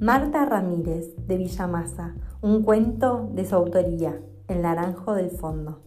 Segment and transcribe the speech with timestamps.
[0.00, 5.82] Marta Ramírez de Villamasa, un cuento de su autoría, El Naranjo del Fondo.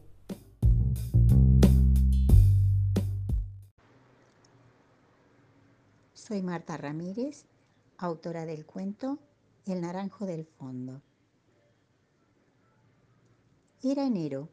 [6.13, 7.45] Soy Marta Ramírez,
[7.97, 9.17] autora del cuento
[9.65, 11.01] El Naranjo del Fondo.
[13.81, 14.49] Era enero,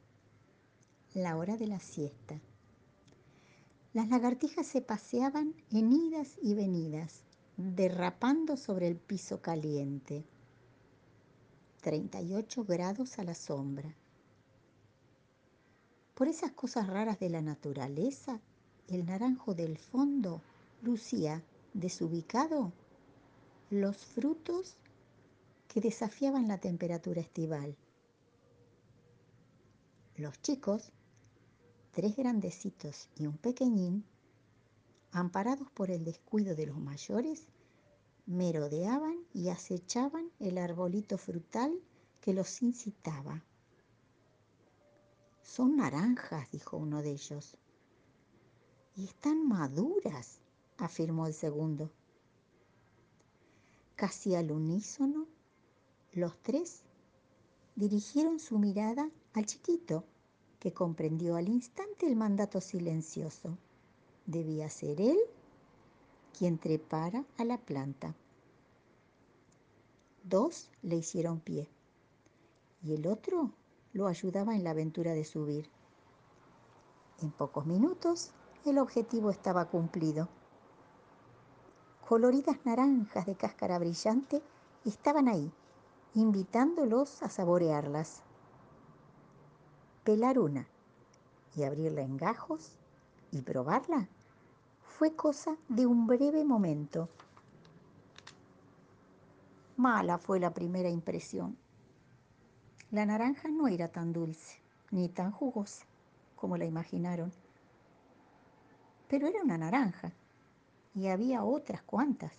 [1.15, 2.41] la hora de la siesta.
[3.93, 7.25] Las lagartijas se paseaban en idas y venidas
[7.59, 10.25] derrapando sobre el piso caliente.
[11.83, 13.93] 38 grados a la sombra.
[16.15, 18.41] Por esas cosas raras de la naturaleza,
[18.87, 20.41] el naranjo del fondo
[20.83, 21.43] lucía
[21.75, 22.73] desubicado
[23.71, 24.77] los frutos
[25.67, 27.77] que desafiaban la temperatura estival.
[30.17, 30.93] Los chicos,
[31.91, 34.05] tres grandecitos y un pequeñín,
[35.13, 37.47] amparados por el descuido de los mayores,
[38.27, 41.81] merodeaban y acechaban el arbolito frutal
[42.21, 43.43] que los incitaba.
[45.43, 47.57] Son naranjas, dijo uno de ellos.
[48.97, 50.41] Y están maduras,
[50.77, 51.91] afirmó el segundo.
[53.97, 55.27] Casi al unísono,
[56.13, 56.83] los tres
[57.77, 60.05] dirigieron su mirada al chiquito,
[60.59, 63.57] que comprendió al instante el mandato silencioso.
[64.29, 65.17] Debía ser él
[66.39, 68.15] quien trepara a la planta.
[70.23, 71.67] Dos le hicieron pie
[72.83, 73.53] y el otro
[73.95, 75.71] lo ayudaba en la aventura de subir.
[77.23, 78.33] En pocos minutos
[78.67, 80.29] el objetivo estaba cumplido.
[82.07, 84.43] Coloridas naranjas de cáscara brillante
[84.85, 85.51] estaban ahí,
[86.13, 88.23] invitándolos a saborearlas.
[90.05, 90.69] Pelar una
[91.57, 92.77] y abrirla en gajos
[93.33, 94.07] y probarla
[94.99, 97.09] fue cosa de un breve momento.
[99.77, 101.57] Mala fue la primera impresión.
[102.91, 104.59] La naranja no era tan dulce
[104.91, 105.87] ni tan jugosa
[106.35, 107.31] como la imaginaron.
[109.07, 110.11] Pero era una naranja
[110.97, 112.33] y había otras cuantas.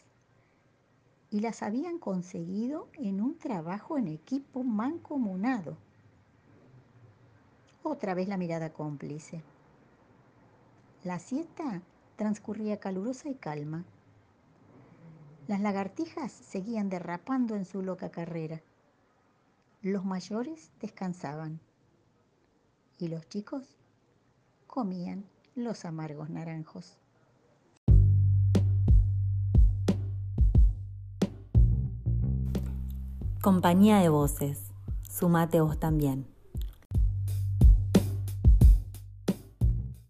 [1.32, 5.78] Y las habían conseguido en un trabajo en equipo mancomunado.
[7.84, 9.42] Otra vez la mirada cómplice.
[11.06, 11.82] La siesta
[12.20, 13.86] transcurría calurosa y calma.
[15.48, 18.62] Las lagartijas seguían derrapando en su loca carrera.
[19.82, 21.62] Los mayores descansaban
[22.98, 23.78] y los chicos
[24.68, 25.24] comían
[25.56, 26.98] los amargos naranjos.
[33.42, 34.74] Compañía de voces,
[35.10, 36.28] sumate vos también.